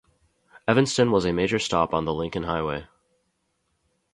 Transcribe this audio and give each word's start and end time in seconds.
Evanston 0.67 1.11
was 1.11 1.25
a 1.25 1.31
major 1.31 1.59
stop 1.59 1.93
on 1.93 2.05
the 2.05 2.11
Lincoln 2.11 2.41
Highway. 2.41 2.87